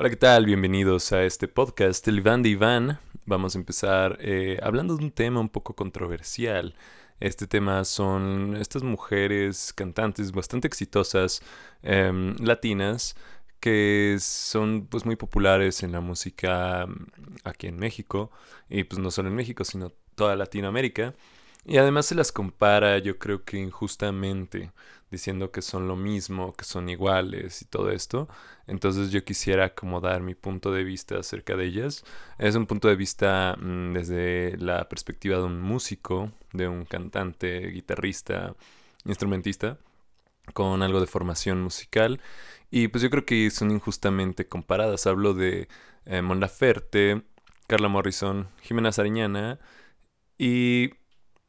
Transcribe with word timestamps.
Hola, 0.00 0.10
¿qué 0.10 0.16
tal? 0.16 0.46
Bienvenidos 0.46 1.10
a 1.10 1.24
este 1.24 1.48
podcast, 1.48 2.06
el 2.06 2.18
Iván 2.18 2.40
de 2.44 2.50
Iván. 2.50 3.00
Vamos 3.26 3.56
a 3.56 3.58
empezar 3.58 4.16
eh, 4.20 4.56
hablando 4.62 4.96
de 4.96 5.02
un 5.02 5.10
tema 5.10 5.40
un 5.40 5.48
poco 5.48 5.74
controversial. 5.74 6.76
Este 7.18 7.48
tema 7.48 7.82
son 7.84 8.56
estas 8.60 8.84
mujeres 8.84 9.72
cantantes 9.72 10.30
bastante 10.30 10.68
exitosas 10.68 11.42
em, 11.82 12.36
latinas 12.36 13.16
que 13.58 14.18
son 14.20 14.86
pues 14.86 15.04
muy 15.04 15.16
populares 15.16 15.82
en 15.82 15.90
la 15.90 16.00
música 16.00 16.86
mm, 16.86 17.06
aquí 17.42 17.66
en 17.66 17.76
México 17.80 18.30
y 18.68 18.84
pues 18.84 19.00
no 19.00 19.10
solo 19.10 19.30
en 19.30 19.34
México 19.34 19.64
sino 19.64 19.90
toda 20.14 20.36
Latinoamérica 20.36 21.14
y 21.68 21.78
además 21.78 22.06
se 22.06 22.14
las 22.14 22.32
compara 22.32 22.98
yo 22.98 23.18
creo 23.18 23.44
que 23.44 23.58
injustamente 23.58 24.72
diciendo 25.10 25.50
que 25.50 25.62
son 25.62 25.88
lo 25.88 25.96
mismo, 25.96 26.54
que 26.54 26.64
son 26.64 26.88
iguales 26.88 27.62
y 27.62 27.64
todo 27.66 27.90
esto. 27.90 28.28
Entonces 28.66 29.10
yo 29.10 29.24
quisiera 29.24 29.74
como 29.74 30.00
dar 30.00 30.22
mi 30.22 30.34
punto 30.34 30.72
de 30.72 30.84
vista 30.84 31.18
acerca 31.18 31.56
de 31.56 31.66
ellas. 31.66 32.04
Es 32.38 32.54
un 32.54 32.66
punto 32.66 32.88
de 32.88 32.96
vista 32.96 33.56
mm, 33.58 33.92
desde 33.94 34.56
la 34.58 34.88
perspectiva 34.88 35.38
de 35.38 35.44
un 35.44 35.60
músico, 35.60 36.32
de 36.52 36.68
un 36.68 36.84
cantante, 36.84 37.68
guitarrista, 37.68 38.54
instrumentista, 39.04 39.78
con 40.54 40.82
algo 40.82 41.00
de 41.00 41.06
formación 41.06 41.62
musical. 41.62 42.20
Y 42.70 42.88
pues 42.88 43.02
yo 43.02 43.10
creo 43.10 43.24
que 43.26 43.50
son 43.50 43.70
injustamente 43.70 44.46
comparadas. 44.48 45.06
Hablo 45.06 45.34
de 45.34 45.68
eh, 46.06 46.22
Mon 46.22 46.40
Carla 47.66 47.88
Morrison, 47.88 48.48
Jimena 48.62 48.92
Sariñana 48.92 49.58
y 50.38 50.92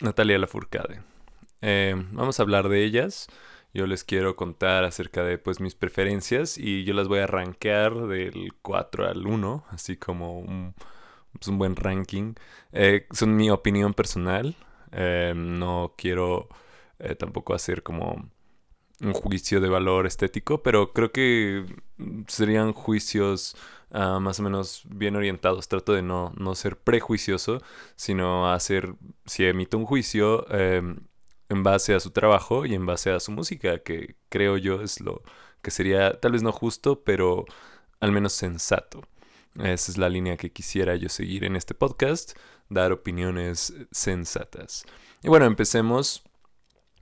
Natalia 0.01 0.37
Lafourcade. 0.37 1.01
Eh, 1.61 1.93
vamos 2.11 2.39
a 2.39 2.43
hablar 2.43 2.69
de 2.69 2.83
ellas. 2.83 3.27
Yo 3.73 3.85
les 3.85 4.03
quiero 4.03 4.35
contar 4.35 4.83
acerca 4.83 5.23
de 5.23 5.37
pues 5.37 5.59
mis 5.59 5.75
preferencias 5.75 6.57
y 6.57 6.85
yo 6.85 6.93
las 6.93 7.07
voy 7.07 7.19
a 7.19 7.27
rankear 7.27 8.07
del 8.07 8.53
4 8.61 9.07
al 9.07 9.27
1, 9.27 9.65
así 9.69 9.97
como 9.97 10.39
un, 10.39 10.73
pues, 11.33 11.47
un 11.47 11.57
buen 11.57 11.75
ranking. 11.75 12.33
Eh, 12.71 13.07
son 13.11 13.35
mi 13.35 13.49
opinión 13.49 13.93
personal. 13.93 14.55
Eh, 14.91 15.33
no 15.35 15.93
quiero 15.97 16.47
tampoco 17.17 17.53
hacer 17.53 17.81
como 17.81 18.29
un 19.01 19.13
juicio 19.13 19.61
de 19.61 19.69
valor 19.69 20.05
estético, 20.05 20.61
pero 20.63 20.91
creo 20.91 21.11
que 21.11 21.65
serían 22.27 22.73
juicios 22.73 23.55
ah, 23.91 24.19
más 24.19 24.39
o 24.39 24.43
menos 24.43 24.83
bien 24.85 25.15
orientados. 25.15 25.67
Trato 25.67 25.93
de 25.93 26.01
no, 26.01 26.33
no 26.37 26.55
ser 26.55 26.77
prejuicioso, 26.77 27.61
sino 27.95 28.51
hacer, 28.51 28.95
si 29.25 29.45
emito 29.45 29.77
un 29.77 29.85
juicio, 29.85 30.49
em, 30.51 30.97
en 31.49 31.63
base 31.63 31.95
a 31.95 31.99
su 31.99 32.11
trabajo 32.11 32.65
y 32.65 32.75
en 32.75 32.85
base 32.85 33.11
a 33.11 33.19
su 33.19 33.31
música, 33.31 33.79
que 33.79 34.15
creo 34.29 34.57
yo 34.57 34.81
es 34.81 35.01
lo 35.01 35.23
que 35.61 35.71
sería 35.71 36.19
tal 36.19 36.33
vez 36.33 36.43
no 36.43 36.51
justo, 36.51 37.03
pero 37.03 37.45
al 37.99 38.11
menos 38.11 38.33
sensato. 38.33 39.01
Esa 39.55 39.91
es 39.91 39.97
la 39.97 40.09
línea 40.09 40.37
que 40.37 40.51
quisiera 40.51 40.95
yo 40.95 41.09
seguir 41.09 41.43
en 41.43 41.55
este 41.55 41.73
podcast, 41.73 42.37
dar 42.69 42.91
opiniones 42.91 43.73
sensatas. 43.91 44.85
Y 45.23 45.27
bueno, 45.27 45.45
empecemos 45.45 46.23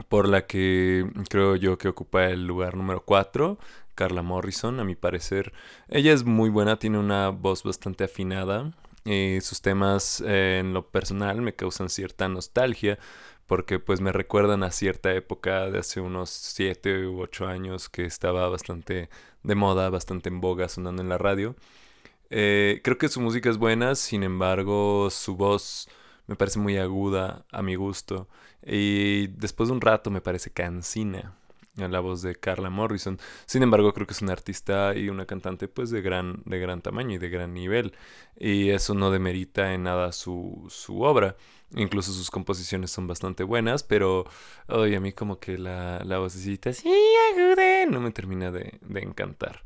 por 0.10 0.28
la 0.28 0.48
que 0.48 1.10
creo 1.30 1.56
yo 1.56 1.78
que 1.78 1.90
ocupa 1.90 2.26
el 2.26 2.46
lugar 2.48 2.76
número 2.76 3.04
4, 3.04 3.58
Carla 3.98 4.22
Morrison, 4.22 4.80
a 4.80 4.84
mi 4.84 4.96
parecer. 4.96 5.52
Ella 5.90 6.14
es 6.14 6.24
muy 6.24 6.50
buena, 6.52 6.78
tiene 6.78 7.00
una 7.00 7.30
voz 7.30 7.64
bastante 7.64 8.04
afinada 8.04 8.72
y 9.04 9.42
sus 9.42 9.62
temas 9.62 10.22
eh, 10.26 10.60
en 10.60 10.74
lo 10.74 10.88
personal 10.90 11.42
me 11.42 11.56
causan 11.56 11.90
cierta 11.90 12.30
nostalgia 12.30 13.00
porque 13.48 13.80
pues 13.80 14.00
me 14.00 14.12
recuerdan 14.12 14.64
a 14.64 14.72
cierta 14.72 15.14
época 15.14 15.72
de 15.72 15.80
hace 15.80 16.00
unos 16.00 16.30
7 16.30 17.08
u 17.08 17.22
8 17.22 17.48
años 17.48 17.90
que 17.90 18.06
estaba 18.06 18.48
bastante 18.50 19.10
de 19.42 19.56
moda, 19.56 19.90
bastante 19.90 20.30
en 20.30 20.42
boga 20.42 20.70
sonando 20.70 21.02
en 21.02 21.10
la 21.10 21.18
radio. 21.18 21.56
Eh, 22.30 22.82
creo 22.84 22.98
que 23.00 23.10
su 23.10 23.20
música 23.20 23.50
es 23.50 23.58
buena, 23.58 23.96
sin 23.96 24.24
embargo 24.24 25.10
su 25.10 25.36
voz 25.36 25.90
me 26.28 26.36
parece 26.36 26.60
muy 26.60 26.78
aguda 26.78 27.46
a 27.52 27.64
mi 27.64 27.76
gusto. 27.76 28.28
Y 28.64 29.28
después 29.28 29.70
de 29.70 29.74
un 29.76 29.82
rato 29.82 30.12
me 30.12 30.22
parece 30.22 30.52
cansina 30.52 31.36
la 31.78 32.00
voz 32.00 32.22
de 32.22 32.36
Carla 32.36 32.70
Morrison. 32.70 33.20
Sin 33.46 33.64
embargo, 33.64 33.94
creo 33.94 34.08
que 34.08 34.14
es 34.14 34.22
una 34.22 34.34
artista 34.34 34.96
y 34.96 35.10
una 35.10 35.26
cantante 35.26 35.68
pues 35.68 35.90
de 35.90 36.02
gran, 36.02 36.42
de 36.46 36.60
gran 36.60 36.82
tamaño 36.82 37.16
y 37.16 37.18
de 37.18 37.30
gran 37.30 37.54
nivel. 37.54 37.94
Y 38.40 38.70
eso 38.70 38.94
no 38.94 39.12
demerita 39.12 39.74
en 39.74 39.84
nada 39.84 40.12
su, 40.12 40.66
su 40.70 41.02
obra. 41.02 41.36
Incluso 41.76 42.14
sus 42.14 42.32
composiciones 42.32 42.92
son 42.92 43.08
bastante 43.08 43.44
buenas, 43.44 43.84
pero 43.84 44.26
hoy 44.68 44.96
a 44.96 45.00
mí 45.02 45.12
como 45.14 45.40
que 45.40 45.58
la, 45.58 46.02
la 46.06 46.18
vocecita 46.20 46.74
sí, 46.74 46.90
agude, 47.34 47.88
no 47.88 48.00
me 48.00 48.12
termina 48.12 48.52
de, 48.52 48.80
de 48.82 49.02
encantar. 49.02 49.64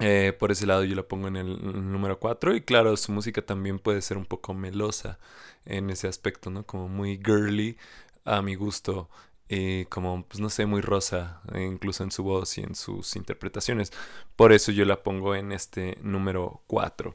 Eh, 0.00 0.32
por 0.38 0.50
ese 0.50 0.66
lado 0.66 0.82
yo 0.84 0.96
la 0.96 1.06
pongo 1.06 1.28
en 1.28 1.36
el, 1.36 1.92
número 1.92 2.18
4 2.18 2.56
y 2.56 2.62
claro, 2.62 2.96
su 2.96 3.12
música 3.12 3.42
también 3.42 3.78
puede 3.78 4.02
ser 4.02 4.16
un 4.18 4.26
poco 4.26 4.52
melosa 4.52 5.18
en 5.66 5.88
ese 5.90 6.08
aspecto, 6.08 6.50
¿no? 6.50 6.66
Como 6.66 6.88
muy 6.88 7.20
girly 7.24 7.78
a 8.24 8.42
mi 8.42 8.56
gusto 8.56 9.08
y 9.54 9.84
como, 9.86 10.24
pues 10.26 10.40
no 10.40 10.50
sé, 10.50 10.66
muy 10.66 10.80
rosa, 10.80 11.40
incluso 11.54 12.02
en 12.02 12.10
su 12.10 12.24
voz 12.24 12.58
y 12.58 12.62
en 12.62 12.74
sus 12.74 13.14
interpretaciones. 13.16 13.92
Por 14.36 14.52
eso 14.52 14.72
yo 14.72 14.84
la 14.84 15.02
pongo 15.02 15.34
en 15.36 15.52
este 15.52 15.96
número 16.02 16.62
4. 16.66 17.14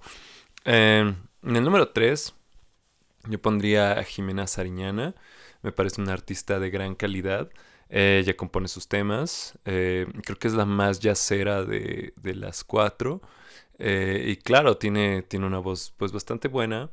Em, 0.66 1.16
en 1.44 1.56
el 1.56 1.64
número 1.64 1.90
3 1.90 2.34
yo 3.28 3.42
pondría 3.42 3.94
a 4.00 4.04
Jimena 4.04 4.48
Sariñana, 4.48 5.16
me 5.62 5.72
parece 5.72 6.02
una 6.02 6.14
artista 6.14 6.60
de 6.60 6.70
gran 6.70 6.96
calidad. 6.96 7.50
ella 7.90 8.36
compone 8.38 8.68
sus 8.68 8.88
temas. 8.88 9.58
Eh, 9.66 10.08
creo 10.24 10.38
que 10.38 10.48
es 10.48 10.54
la 10.54 10.66
más 10.66 11.00
yacera 11.00 11.64
de, 11.66 12.14
de 12.18 12.36
las 12.36 12.64
cuatro. 12.64 13.22
Eh, 13.80 14.26
y 14.28 14.38
claro, 14.38 14.78
tiene, 14.78 15.24
tiene 15.24 15.48
una 15.48 15.60
voz 15.60 15.94
pues 15.98 16.12
bastante 16.12 16.48
buena 16.50 16.90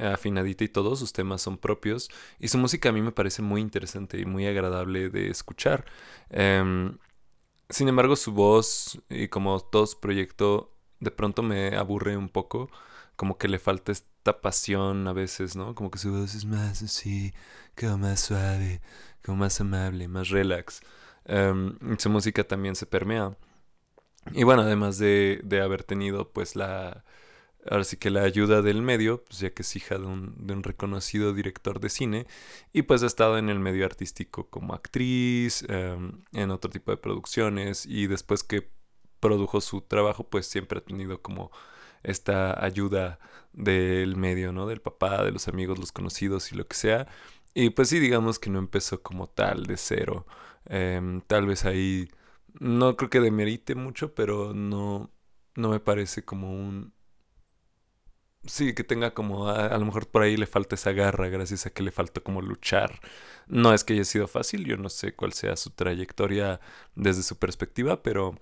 afinadita 0.00 0.64
y 0.64 0.68
todos 0.68 0.98
sus 0.98 1.12
temas 1.12 1.42
son 1.42 1.58
propios. 1.58 2.10
Y 2.38 2.48
su 2.48 2.58
música 2.58 2.88
a 2.90 2.92
mí 2.92 3.02
me 3.02 3.12
parece 3.12 3.42
muy 3.42 3.60
interesante 3.60 4.18
y 4.18 4.24
muy 4.26 4.46
agradable 4.46 5.10
de 5.10 5.30
escuchar. 5.30 5.84
Em, 6.30 6.98
sin 7.68 7.88
embargo, 7.88 8.16
su 8.16 8.32
voz 8.32 9.00
y 9.10 9.28
como 9.28 9.60
todo 9.60 9.86
su 9.86 10.00
proyecto 10.00 10.74
de 11.00 11.10
pronto 11.10 11.42
me 11.42 11.76
aburre 11.76 12.16
un 12.16 12.28
poco. 12.28 12.70
Como 13.16 13.38
que 13.38 13.48
le 13.48 13.58
falta 13.58 13.92
esta 13.92 14.40
pasión 14.40 15.08
a 15.08 15.12
veces, 15.12 15.56
¿no? 15.56 15.74
Como 15.74 15.90
que 15.90 15.98
su 15.98 16.12
voz 16.12 16.34
es 16.34 16.44
más 16.44 16.82
así, 16.82 17.32
como 17.78 17.98
más 17.98 18.20
suave, 18.20 18.80
como 19.24 19.38
más 19.38 19.60
amable, 19.60 20.08
más 20.08 20.28
relax. 20.30 20.80
Em, 21.24 21.76
su 21.98 22.10
música 22.10 22.44
también 22.44 22.76
se 22.76 22.86
permea. 22.86 23.36
Y 24.32 24.44
bueno, 24.44 24.62
además 24.62 24.98
de, 24.98 25.40
de 25.44 25.60
haber 25.62 25.84
tenido 25.84 26.30
pues 26.32 26.56
la, 26.56 27.04
ahora 27.70 27.84
sí 27.84 27.96
que 27.96 28.10
la 28.10 28.22
ayuda 28.22 28.62
del 28.62 28.82
medio, 28.82 29.24
pues 29.24 29.40
ya 29.40 29.50
que 29.50 29.62
es 29.62 29.76
hija 29.76 29.98
de 29.98 30.06
un, 30.06 30.34
de 30.46 30.54
un, 30.54 30.62
reconocido 30.62 31.34
director 31.34 31.80
de 31.80 31.88
cine, 31.90 32.26
y 32.72 32.82
pues 32.82 33.02
ha 33.02 33.06
estado 33.06 33.38
en 33.38 33.48
el 33.48 33.58
medio 33.60 33.84
artístico 33.86 34.48
como 34.50 34.74
actriz, 34.74 35.64
em, 35.68 36.22
en 36.32 36.50
otro 36.50 36.70
tipo 36.70 36.90
de 36.90 36.96
producciones, 36.96 37.86
y 37.86 38.06
después 38.06 38.42
que 38.44 38.70
produjo 39.20 39.60
su 39.60 39.82
trabajo, 39.82 40.24
pues 40.28 40.46
siempre 40.46 40.78
ha 40.78 40.84
tenido 40.84 41.22
como 41.22 41.50
esta 42.02 42.62
ayuda 42.64 43.18
del 43.52 44.16
medio, 44.16 44.52
¿no? 44.52 44.66
Del 44.66 44.80
papá, 44.80 45.24
de 45.24 45.32
los 45.32 45.48
amigos, 45.48 45.78
los 45.78 45.92
conocidos 45.92 46.52
y 46.52 46.56
lo 46.56 46.66
que 46.66 46.76
sea. 46.76 47.08
Y 47.54 47.70
pues 47.70 47.88
sí, 47.88 47.98
digamos 47.98 48.38
que 48.38 48.50
no 48.50 48.58
empezó 48.58 49.02
como 49.02 49.28
tal 49.28 49.66
de 49.66 49.76
cero. 49.76 50.26
Em, 50.66 51.20
tal 51.22 51.46
vez 51.46 51.64
ahí 51.64 52.08
no 52.60 52.96
creo 52.96 53.10
que 53.10 53.20
demerite 53.20 53.74
mucho, 53.74 54.14
pero 54.14 54.54
no, 54.54 55.10
no 55.56 55.70
me 55.70 55.80
parece 55.80 56.24
como 56.24 56.52
un, 56.52 56.92
sí, 58.44 58.74
que 58.74 58.84
tenga 58.84 59.14
como, 59.14 59.48
a, 59.48 59.76
lo 59.78 59.84
mejor 59.84 60.08
por 60.08 60.22
ahí 60.22 60.36
le 60.36 60.46
falta 60.46 60.74
esa 60.74 60.92
garra 60.92 61.28
gracias 61.28 61.66
a 61.66 61.70
que 61.70 61.82
le 61.82 61.90
falta 61.92 62.20
como 62.20 62.42
luchar. 62.42 63.00
No 63.46 63.72
es 63.74 63.84
que 63.84 63.94
haya 63.94 64.04
sido 64.04 64.28
fácil, 64.28 64.64
yo 64.64 64.76
no 64.76 64.88
sé 64.88 65.14
cuál 65.14 65.32
sea 65.32 65.56
su 65.56 65.70
trayectoria 65.70 66.60
desde 66.94 67.22
su 67.22 67.38
perspectiva, 67.38 68.02
pero 68.02 68.38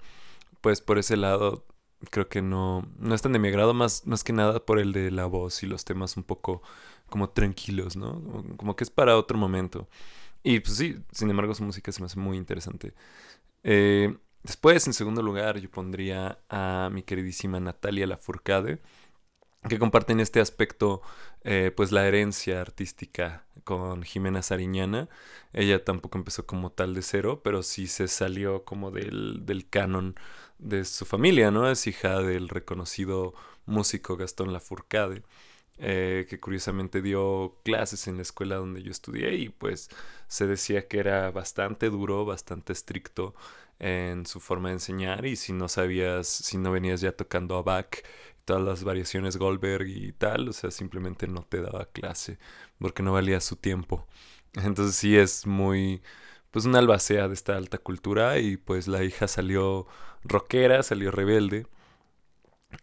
pues 0.61 0.81
por 0.81 0.99
ese 0.99 1.17
lado 1.17 1.67
creo 2.11 2.29
que 2.29 2.43
no, 2.43 2.87
no 2.99 3.15
es 3.15 3.23
tan 3.23 3.33
de 3.33 3.39
mi 3.39 3.49
agrado, 3.49 3.75
más, 3.75 4.07
más 4.07 4.25
que 4.25 4.33
nada 4.33 4.65
por 4.65 4.79
el 4.79 4.93
de 4.93 5.11
la 5.11 5.27
voz 5.27 5.63
y 5.63 5.67
los 5.67 5.85
temas 5.85 6.17
un 6.17 6.25
poco 6.25 6.63
como 7.09 7.31
tranquilos, 7.31 7.97
¿no? 7.97 8.23
Como 8.57 8.77
que 8.77 8.85
es 8.85 8.91
para 8.91 9.17
otro 9.17 9.39
momento. 9.39 9.89
Y 10.43 10.61
pues 10.61 10.77
sí, 10.77 10.97
sin 11.13 11.31
embargo 11.31 11.55
su 11.55 11.65
música 11.65 11.93
se 11.93 12.01
me 12.01 12.07
hace 12.07 12.19
muy 12.21 12.37
interesante. 12.37 12.95
Eh, 13.65 14.17
después, 14.43 14.87
en 14.87 14.95
segundo 14.95 15.23
lugar, 15.23 15.59
yo 15.59 15.71
pondría 15.71 16.41
a 16.49 16.91
mi 16.93 17.03
queridísima 17.03 17.61
Natalia 17.61 18.07
Lafourcade 18.07 18.81
que 19.69 19.79
comparten 19.79 20.21
este 20.21 20.41
aspecto, 20.41 21.03
eh, 21.45 21.73
pues 21.75 21.93
la 21.93 22.07
herencia 22.07 22.61
artística 22.61 23.45
con 23.65 24.03
Jimena 24.03 24.43
Sariñana. 24.43 25.09
Ella 25.53 25.85
tampoco 25.85 26.19
empezó 26.19 26.47
como 26.47 26.71
tal 26.71 26.95
de 26.95 27.03
cero, 27.03 27.41
pero 27.43 27.63
sí 27.63 27.87
se 27.87 28.09
salió 28.09 28.65
como 28.65 28.91
del, 28.91 29.45
del 29.47 29.69
canon 29.69 30.17
de 30.59 30.85
su 30.85 31.05
familia, 31.05 31.51
¿no? 31.51 31.71
Es 31.71 31.87
hija 31.87 32.21
del 32.23 32.49
reconocido 32.49 33.35
músico 33.67 34.17
Gastón 34.17 34.53
Lafourcade. 34.53 35.23
Eh, 35.79 36.25
que 36.31 36.41
curiosamente 36.41 37.03
dio 37.03 37.59
clases 37.63 38.09
en 38.09 38.17
la 38.17 38.23
escuela 38.23 38.57
donde 38.57 38.83
yo 38.83 38.91
estudié 38.91 39.35
y 39.35 39.51
pues 39.51 39.91
se 40.27 40.47
decía 40.47 40.89
que 40.89 40.99
era 40.99 41.31
bastante 41.31 41.91
duro, 41.91 42.25
bastante 42.25 42.73
estricto 42.73 43.35
en 43.79 44.25
su 44.25 44.41
forma 44.41 44.71
de 44.71 44.77
enseñar 44.77 45.27
y 45.27 45.37
si 45.37 45.53
no 45.53 45.69
sabías, 45.69 46.29
si 46.29 46.57
no 46.57 46.73
venías 46.73 47.03
ya 47.03 47.13
tocando 47.13 47.57
a 47.59 47.63
Bach, 47.63 47.99
todas 48.47 48.63
las 48.65 48.85
variaciones 48.85 49.37
Goldberg 49.39 49.89
y 49.89 50.13
tal, 50.15 50.49
o 50.49 50.55
sea, 50.55 50.71
simplemente 50.71 51.29
no 51.29 51.43
te 51.45 51.61
daba 51.63 51.87
clase 51.87 52.39
porque 52.79 53.03
no 53.03 53.13
valía 53.13 53.41
su 53.43 53.57
tiempo. 53.57 54.07
Entonces 54.55 54.97
sí 54.97 55.17
es 55.19 55.47
muy, 55.47 56.03
pues 56.51 56.65
una 56.67 56.79
albacea 56.81 57.29
de 57.29 57.35
esta 57.35 57.57
alta 57.57 57.79
cultura 57.79 58.39
y 58.39 58.57
pues 58.57 58.89
la 58.89 59.05
hija 59.05 59.29
salió 59.29 59.87
rockera, 60.25 60.83
salió 60.83 61.11
rebelde 61.11 61.67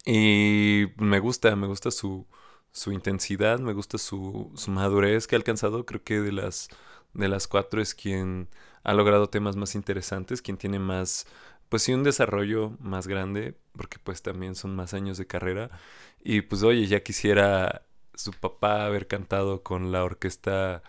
y 0.04 0.86
me 0.96 1.18
gusta, 1.20 1.54
me 1.56 1.66
gusta 1.66 1.90
su, 1.90 2.26
su 2.72 2.92
intensidad, 2.92 3.58
me 3.60 3.72
gusta 3.72 3.98
su, 3.98 4.52
su 4.56 4.70
madurez 4.70 5.26
que 5.26 5.36
ha 5.36 5.38
alcanzado, 5.38 5.86
creo 5.86 6.02
que 6.02 6.20
de 6.20 6.32
las, 6.32 6.68
de 7.14 7.28
las 7.28 7.48
cuatro 7.48 7.80
es 7.82 7.94
quien 7.94 8.48
ha 8.82 8.94
logrado 8.94 9.28
temas 9.28 9.56
más 9.56 9.74
interesantes, 9.74 10.42
quien 10.42 10.56
tiene 10.58 10.78
más, 10.78 11.26
pues 11.68 11.82
sí, 11.82 11.92
un 11.94 12.04
desarrollo 12.04 12.76
más 12.80 13.06
grande, 13.06 13.56
porque 13.76 13.98
pues 14.02 14.22
también 14.22 14.54
son 14.54 14.76
más 14.76 14.94
años 14.94 15.18
de 15.18 15.26
carrera. 15.26 15.70
Y 16.22 16.42
pues 16.42 16.62
oye, 16.62 16.86
ya 16.86 17.02
quisiera 17.02 17.82
su 18.14 18.32
papá 18.32 18.86
haber 18.86 19.06
cantado 19.08 19.62
con 19.62 19.92
la 19.92 20.04
orquesta 20.04 20.82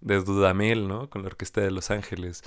de 0.00 0.20
Dudamel, 0.22 0.88
¿no? 0.88 1.08
Con 1.10 1.22
la 1.22 1.28
orquesta 1.28 1.60
de 1.60 1.70
Los 1.70 1.90
Ángeles. 1.90 2.42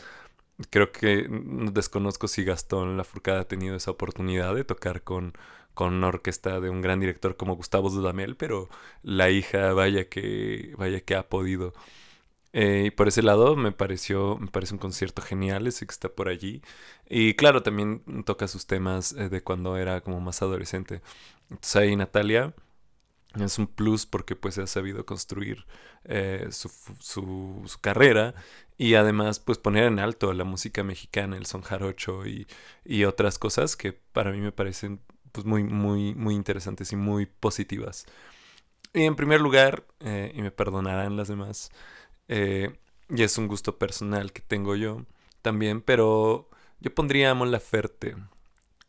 Creo 0.70 0.92
que 0.92 1.28
desconozco 1.30 2.28
si 2.28 2.44
Gastón 2.46 2.98
Lafourcade 2.98 3.40
ha 3.42 3.48
tenido 3.48 3.76
esa 3.76 3.92
oportunidad 3.92 4.56
de 4.56 4.64
tocar 4.64 5.04
con, 5.04 5.34
con 5.74 5.94
una 5.94 6.08
orquesta 6.08 6.62
de 6.62 6.70
un 6.70 6.82
gran 6.82 7.00
director 7.02 7.36
como 7.38 7.56
Gustavo 7.56 7.90
Dudamel, 7.90 8.38
pero 8.38 8.70
la 9.04 9.30
hija, 9.30 9.74
vaya 9.74 10.08
que, 10.10 10.74
vaya 10.78 11.02
que 11.02 11.16
ha 11.16 11.28
podido. 11.30 11.74
Eh, 12.58 12.86
y 12.88 12.92
por 12.92 13.10
ese 13.10 13.22
lado 13.22 13.58
me 13.58 13.74
pareció, 13.74 14.38
me 14.38 14.48
parece 14.48 14.74
un 14.74 14.80
concierto 14.80 15.22
genial 15.22 15.68
ese 15.68 15.86
que 15.86 15.92
está 15.92 16.08
por 16.08 16.30
allí. 16.30 16.62
Y 17.10 17.34
claro, 17.36 17.64
también 17.64 18.24
toca 18.26 18.48
sus 18.48 18.66
temas 18.66 19.12
eh, 19.12 19.28
de 19.28 19.44
cuando 19.44 19.76
era 19.76 20.00
como 20.02 20.22
más 20.22 20.42
adolescente. 20.42 21.02
Entonces 21.50 21.76
ahí 21.76 21.96
Natalia 21.98 22.54
es 23.36 23.60
un 23.60 23.68
plus 23.68 24.06
porque 24.06 24.38
pues 24.38 24.58
ha 24.58 24.68
sabido 24.68 25.06
construir 25.06 25.66
eh, 26.06 26.48
su, 26.52 26.72
su, 27.00 27.64
su, 27.66 27.80
carrera 27.82 28.36
y 28.78 28.96
además 28.96 29.40
pues 29.42 29.58
poner 29.58 29.84
en 29.86 30.00
alto 30.00 30.32
la 30.34 30.46
música 30.46 30.84
mexicana, 30.84 31.36
el 31.38 31.46
son 31.46 31.62
jarocho 31.62 32.26
y, 32.26 32.48
y 32.86 33.04
otras 33.04 33.38
cosas 33.38 33.76
que 33.76 33.92
para 33.94 34.32
mí 34.32 34.40
me 34.40 34.54
parecen 34.54 35.02
pues 35.34 35.46
muy, 35.46 35.64
muy, 35.66 36.16
muy 36.16 36.36
interesantes 36.36 36.94
y 36.94 36.96
muy 36.96 37.26
positivas. 37.26 38.06
Y 38.94 39.04
en 39.04 39.16
primer 39.18 39.42
lugar, 39.42 39.86
y 40.00 40.42
me 40.42 40.52
perdonarán 40.52 41.18
las 41.18 41.28
demás, 41.28 41.70
eh, 42.28 42.78
y 43.10 43.24
es 43.24 43.38
un 43.38 43.48
gusto 43.48 43.78
personal 43.78 44.34
que 44.34 44.42
tengo 44.42 44.76
yo 44.76 45.06
también, 45.42 45.82
pero 45.82 46.50
yo 46.80 46.94
pondría 46.94 47.32
a 47.32 47.34
Mon 47.36 47.52
Laferte. 47.52 48.16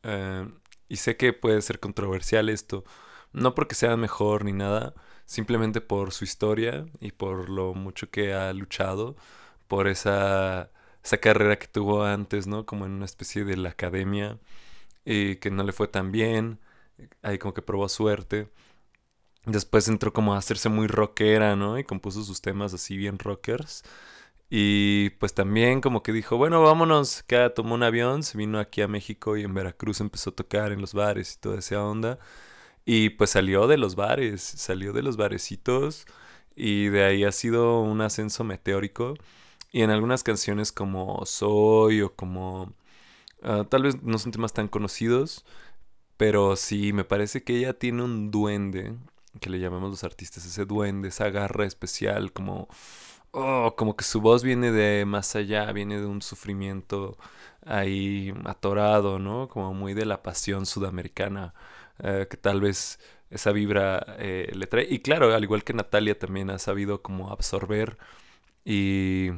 Eh, 0.03 0.49
y 0.89 0.97
sé 0.97 1.17
que 1.17 1.33
puede 1.33 1.63
ser 1.63 1.81
controversial 1.81 2.49
esto, 2.49 2.85
no 3.33 3.55
porque 3.55 3.75
sea 3.75 3.97
mejor 3.97 4.45
ni 4.45 4.53
nada, 4.53 4.95
simplemente 5.27 5.81
por 5.81 6.13
su 6.13 6.25
historia 6.25 6.87
y 7.01 7.13
por 7.13 7.49
lo 7.51 7.75
mucho 7.75 8.11
que 8.11 8.33
ha 8.35 8.53
luchado, 8.53 9.17
por 9.69 9.89
esa, 9.89 10.71
esa 11.05 11.19
carrera 11.19 11.59
que 11.59 11.67
tuvo 11.69 12.05
antes, 12.05 12.47
¿no? 12.47 12.67
Como 12.67 12.87
en 12.87 12.93
una 12.93 13.05
especie 13.07 13.45
de 13.45 13.57
la 13.57 13.71
academia 13.71 14.39
y 15.05 15.37
que 15.37 15.51
no 15.51 15.65
le 15.65 15.73
fue 15.73 15.89
tan 15.89 16.13
bien, 16.13 16.61
ahí 17.23 17.39
como 17.39 17.55
que 17.55 17.63
probó 17.63 17.89
suerte. 17.89 18.49
Después 19.47 19.87
entró 19.89 20.13
como 20.13 20.35
a 20.35 20.39
hacerse 20.39 20.69
muy 20.69 20.89
rockera, 20.89 21.55
¿no? 21.57 21.79
Y 21.79 21.85
compuso 21.85 22.25
sus 22.25 22.41
temas 22.43 22.75
así 22.75 22.97
bien 22.97 23.19
rockers. 23.19 23.85
Y 24.51 25.11
pues 25.11 25.35
también 25.35 25.81
como 25.81 26.03
que 26.03 26.13
dijo, 26.13 26.37
bueno, 26.37 26.63
vámonos, 26.63 27.23
que 27.25 27.51
tomó 27.55 27.75
un 27.75 27.83
avión, 27.85 28.23
se 28.25 28.39
vino 28.39 28.59
aquí 28.61 28.83
a 28.83 28.89
México 28.89 29.37
y 29.37 29.43
en 29.45 29.55
Veracruz 29.55 30.01
empezó 30.01 30.31
a 30.31 30.35
tocar 30.37 30.73
en 30.73 30.81
los 30.81 30.95
bares 30.95 31.35
y 31.35 31.41
toda 31.41 31.59
esa 31.61 31.85
onda. 31.85 32.19
Y 32.85 33.11
pues 33.11 33.31
salió 33.31 33.67
de 33.69 33.79
los 33.79 33.97
bares, 33.97 34.43
salió 34.43 34.93
de 34.93 35.03
los 35.03 35.17
barecitos 35.17 36.07
y 36.57 36.89
de 36.89 37.05
ahí 37.05 37.25
ha 37.25 37.33
sido 37.33 37.81
un 37.83 38.01
ascenso 38.03 38.45
meteórico. 38.45 39.15
Y 39.73 39.83
en 39.83 39.91
algunas 39.91 40.23
canciones 40.25 40.73
como 40.73 41.25
Soy 41.27 42.03
o 42.03 42.15
como... 42.15 42.73
Ah, 43.43 43.67
tal 43.69 43.85
vez 43.85 44.03
no 44.03 44.19
son 44.19 44.33
temas 44.33 44.53
tan 44.55 44.69
conocidos, 44.69 45.45
pero 46.17 46.57
sí, 46.57 46.93
me 46.93 47.05
parece 47.05 47.45
que 47.45 47.57
ella 47.59 47.75
tiene 47.79 48.03
un 48.05 48.31
duende 48.31 48.95
que 49.41 49.51
le 49.51 49.59
llamamos 49.61 49.91
los 49.91 50.05
artistas, 50.05 50.47
ese 50.47 50.65
duende, 50.67 51.09
esa 51.09 51.31
garra 51.31 51.67
especial, 51.67 52.33
como, 52.33 52.69
oh, 53.33 53.75
como 53.77 53.97
que 53.97 54.05
su 54.05 54.21
voz 54.21 54.43
viene 54.43 54.73
de 54.73 55.05
más 55.07 55.37
allá, 55.37 55.71
viene 55.73 56.01
de 56.01 56.07
un 56.07 56.23
sufrimiento 56.23 57.17
ahí 57.65 58.35
atorado, 58.45 59.19
¿no? 59.19 59.49
Como 59.49 59.75
muy 59.75 59.95
de 59.95 60.07
la 60.07 60.23
pasión 60.23 60.67
sudamericana, 60.67 61.55
eh, 62.01 62.27
que 62.31 62.37
tal 62.37 62.61
vez 62.61 62.99
esa 63.31 63.53
vibra 63.53 64.17
eh, 64.19 64.53
le 64.55 64.67
trae. 64.67 64.87
Y 64.89 65.01
claro, 65.01 65.35
al 65.35 65.45
igual 65.45 65.65
que 65.65 65.75
Natalia 65.75 66.19
también 66.19 66.51
ha 66.51 66.59
sabido 66.59 67.03
como 67.03 67.31
absorber 67.31 67.99
y 68.65 69.31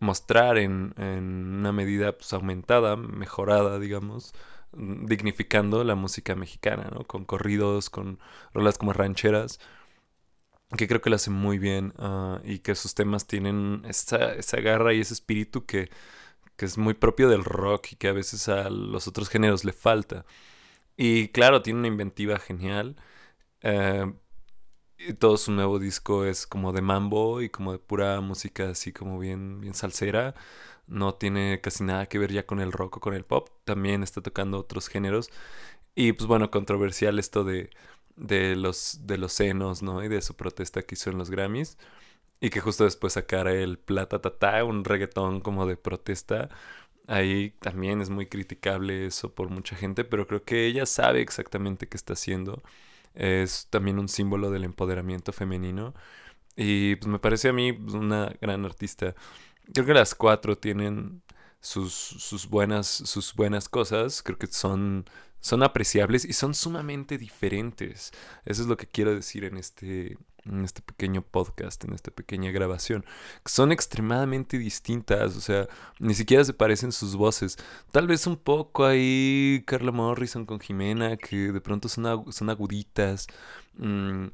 mostrar 0.00 0.58
en, 0.58 0.94
en 0.98 1.56
una 1.58 1.72
medida 1.72 2.12
pues, 2.16 2.32
aumentada, 2.32 2.96
mejorada, 2.96 3.78
digamos, 3.78 4.34
dignificando 4.72 5.84
la 5.84 5.94
música 5.94 6.34
mexicana, 6.34 6.90
¿no? 6.92 7.04
Con 7.04 7.24
corridos, 7.24 7.90
con 7.90 8.18
rolas 8.52 8.78
como 8.78 8.92
rancheras, 8.92 9.60
que 10.76 10.86
creo 10.88 11.00
que 11.00 11.10
lo 11.10 11.16
hacen 11.16 11.32
muy 11.34 11.58
bien 11.58 11.94
ah, 11.98 12.40
y 12.44 12.58
que 12.60 12.74
sus 12.74 12.94
temas 12.94 13.26
tienen 13.26 13.82
esa, 13.88 14.34
esa 14.34 14.60
garra 14.60 14.92
y 14.94 15.00
ese 15.00 15.14
espíritu 15.14 15.64
que, 15.66 15.90
que, 16.56 16.66
es 16.66 16.78
muy 16.78 16.94
propio 16.94 17.28
del 17.28 17.44
rock 17.44 17.92
y 17.92 17.96
que 17.96 18.08
a 18.08 18.12
veces 18.12 18.48
a 18.48 18.70
los 18.70 19.08
otros 19.08 19.28
géneros 19.30 19.64
le 19.64 19.72
falta. 19.72 20.26
Y 20.96 21.28
claro, 21.28 21.62
tiene 21.62 21.80
una 21.80 21.88
inventiva 21.88 22.38
genial. 22.38 22.96
Eh, 23.62 24.12
todo 25.18 25.36
su 25.36 25.52
nuevo 25.52 25.78
disco 25.78 26.24
es 26.24 26.46
como 26.46 26.72
de 26.72 26.82
mambo 26.82 27.40
y 27.42 27.50
como 27.50 27.72
de 27.72 27.78
pura 27.78 28.20
música 28.20 28.70
así 28.70 28.92
como 28.92 29.18
bien, 29.18 29.60
bien 29.60 29.74
salsera 29.74 30.34
no 30.88 31.14
tiene 31.14 31.60
casi 31.60 31.84
nada 31.84 32.06
que 32.06 32.18
ver 32.18 32.32
ya 32.32 32.46
con 32.46 32.60
el 32.60 32.72
rock 32.72 32.98
o 32.98 33.00
con 33.00 33.14
el 33.14 33.24
pop, 33.24 33.50
también 33.64 34.02
está 34.02 34.20
tocando 34.22 34.58
otros 34.58 34.88
géneros. 34.88 35.30
Y 35.94 36.12
pues 36.12 36.26
bueno, 36.28 36.50
controversial 36.50 37.18
esto 37.18 37.44
de, 37.44 37.70
de, 38.16 38.56
los, 38.56 39.00
de 39.06 39.18
los 39.18 39.32
senos, 39.32 39.82
¿no? 39.82 40.04
Y 40.04 40.08
de 40.08 40.22
su 40.22 40.34
protesta 40.36 40.82
que 40.82 40.94
hizo 40.94 41.10
en 41.10 41.18
los 41.18 41.30
Grammys. 41.30 41.78
Y 42.40 42.50
que 42.50 42.60
justo 42.60 42.84
después 42.84 43.14
sacara 43.14 43.52
el 43.52 43.78
Plata 43.78 44.20
Tata, 44.20 44.64
un 44.64 44.84
reggaetón 44.84 45.40
como 45.40 45.66
de 45.66 45.76
protesta. 45.76 46.50
Ahí 47.08 47.50
también 47.60 48.00
es 48.02 48.10
muy 48.10 48.26
criticable 48.26 49.06
eso 49.06 49.34
por 49.34 49.50
mucha 49.50 49.76
gente, 49.76 50.04
pero 50.04 50.26
creo 50.26 50.44
que 50.44 50.66
ella 50.66 50.86
sabe 50.86 51.20
exactamente 51.22 51.88
qué 51.88 51.96
está 51.96 52.14
haciendo. 52.14 52.62
Es 53.14 53.68
también 53.70 53.98
un 53.98 54.08
símbolo 54.08 54.50
del 54.50 54.64
empoderamiento 54.64 55.32
femenino. 55.32 55.94
Y 56.56 56.96
pues 56.96 57.08
me 57.08 57.18
parece 57.20 57.48
a 57.48 57.52
mí 57.52 57.72
una 57.72 58.34
gran 58.40 58.64
artista 58.64 59.14
creo 59.72 59.86
que 59.86 59.94
las 59.94 60.14
cuatro 60.14 60.56
tienen 60.56 61.22
sus, 61.60 61.92
sus, 61.92 62.48
buenas, 62.48 62.86
sus 62.86 63.34
buenas 63.34 63.68
cosas. 63.68 64.22
Creo 64.22 64.38
que 64.38 64.46
son, 64.46 65.04
son 65.40 65.62
apreciables 65.62 66.24
y 66.24 66.32
son 66.32 66.54
sumamente 66.54 67.18
diferentes. 67.18 68.12
Eso 68.44 68.62
es 68.62 68.68
lo 68.68 68.76
que 68.76 68.86
quiero 68.86 69.14
decir 69.14 69.44
en 69.44 69.56
este, 69.56 70.18
en 70.44 70.64
este 70.64 70.82
pequeño 70.82 71.22
podcast, 71.22 71.84
en 71.84 71.92
esta 71.94 72.10
pequeña 72.10 72.50
grabación. 72.50 73.04
Son 73.44 73.72
extremadamente 73.72 74.58
distintas, 74.58 75.36
o 75.36 75.40
sea, 75.40 75.68
ni 75.98 76.14
siquiera 76.14 76.44
se 76.44 76.54
parecen 76.54 76.92
sus 76.92 77.16
voces. 77.16 77.56
Tal 77.92 78.06
vez 78.06 78.26
un 78.26 78.36
poco 78.36 78.84
ahí 78.84 79.62
Carla 79.66 79.92
Morrison 79.92 80.46
con 80.46 80.60
Jimena, 80.60 81.16
que 81.16 81.52
de 81.52 81.60
pronto 81.60 81.88
son, 81.88 82.32
son 82.32 82.50
aguditas. 82.50 83.26
Mm, 83.76 84.28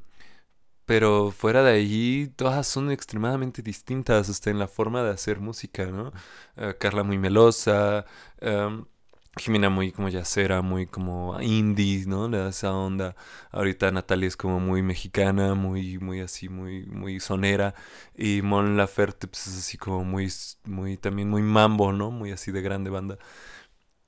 pero 0.85 1.31
fuera 1.31 1.63
de 1.63 1.73
allí, 1.73 2.27
todas 2.35 2.67
son 2.67 2.91
extremadamente 2.91 3.61
distintas, 3.61 4.29
hasta 4.29 4.49
en 4.51 4.59
la 4.59 4.67
forma 4.67 5.03
de 5.03 5.11
hacer 5.11 5.39
música, 5.39 5.85
¿no? 5.87 6.11
Eh, 6.57 6.75
Carla 6.79 7.03
muy 7.03 7.17
melosa, 7.17 8.05
em, 8.39 8.85
Jimena 9.37 9.69
muy 9.69 9.91
como 9.91 10.07
yacera, 10.09 10.61
muy 10.61 10.87
como 10.87 11.39
indie, 11.41 12.05
¿no? 12.07 12.29
Le 12.29 12.47
esa 12.47 12.73
onda. 12.73 13.15
Ahorita 13.51 13.91
Natalia 13.91 14.27
es 14.27 14.37
como 14.37 14.59
muy 14.61 14.81
mexicana, 14.81 15.55
muy, 15.55 15.97
muy 15.99 16.21
así, 16.21 16.47
muy, 16.49 16.85
muy 16.85 17.19
sonera. 17.19 17.75
Y 18.15 18.41
Mon 18.43 18.77
Laferte 18.77 19.27
pues, 19.27 19.47
es 19.47 19.57
así 19.57 19.77
como 19.77 20.05
muy, 20.05 20.31
muy, 20.65 20.97
también 20.97 21.29
muy 21.29 21.41
mambo, 21.41 21.91
¿no? 21.91 22.11
Muy 22.11 22.31
así 22.31 22.51
de 22.51 22.61
grande 22.61 22.89
banda. 22.89 23.17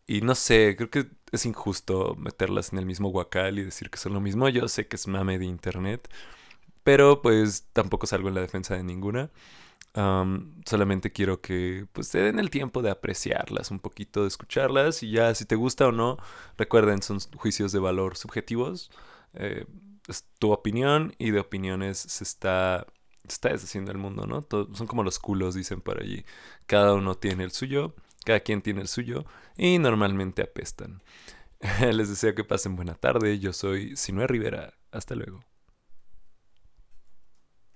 Y 0.07 0.21
no 0.21 0.35
sé, 0.35 0.75
creo 0.77 0.89
que 0.89 1.07
es 1.31 1.45
injusto 1.45 2.15
meterlas 2.15 2.71
en 2.71 2.79
el 2.79 2.85
mismo 2.85 3.09
guacal 3.09 3.59
y 3.59 3.63
decir 3.63 3.89
que 3.89 3.97
son 3.97 4.13
lo 4.13 4.21
mismo. 4.21 4.47
Yo 4.49 4.67
sé 4.69 4.87
que 4.87 4.95
es 4.95 5.07
mame 5.07 5.37
de 5.37 5.45
internet. 5.45 6.07
Pero 6.87 7.21
pues 7.21 7.67
tampoco 7.73 8.07
salgo 8.07 8.29
en 8.29 8.35
la 8.35 8.39
defensa 8.39 8.73
de 8.77 8.81
ninguna. 8.81 9.29
solamente 10.65 11.11
quiero 11.11 11.41
que 11.41 11.85
pues 11.91 12.07
se 12.07 12.19
den 12.19 12.39
el 12.39 12.49
tiempo 12.49 12.81
de 12.81 12.89
apreciarlas 12.89 13.71
un 13.71 13.79
poquito, 13.79 14.21
de 14.21 14.29
escucharlas 14.29 15.03
y 15.03 15.11
ya 15.11 15.35
si 15.35 15.43
te 15.43 15.55
gusta 15.55 15.87
o 15.87 15.91
no, 15.91 16.17
recuerden, 16.57 17.01
son 17.01 17.19
juicios 17.35 17.73
de 17.73 17.79
valor 17.79 18.15
subjetivos. 18.15 18.89
Eh, 19.33 19.65
es 20.07 20.23
tu 20.39 20.53
opinión 20.53 21.13
y 21.17 21.31
de 21.31 21.41
opiniones 21.41 21.97
se 21.97 22.23
está, 22.23 22.87
está 23.27 23.49
deshaciendo 23.49 23.91
el 23.91 23.97
mundo, 23.97 24.25
¿no? 24.25 24.47
son 24.73 24.87
como 24.87 25.03
los 25.03 25.19
culos, 25.19 25.55
dicen 25.55 25.81
por 25.81 26.01
allí. 26.01 26.23
Cada 26.67 26.93
uno 26.93 27.15
tiene 27.15 27.43
el 27.43 27.51
suyo, 27.51 27.95
cada 28.23 28.39
quien 28.39 28.61
tiene 28.61 28.79
el 28.79 28.87
suyo 28.87 29.25
y 29.57 29.77
normalmente 29.77 30.41
apestan. 30.41 31.03
Les 31.91 32.07
deseo 32.07 32.33
que 32.33 32.45
pasen 32.45 32.77
buena 32.77 32.95
tarde, 32.95 33.39
yo 33.39 33.51
soy 33.51 33.97
Sinue 33.97 34.25
Rivera, 34.25 34.73
hasta 34.91 35.15
luego. 35.15 35.43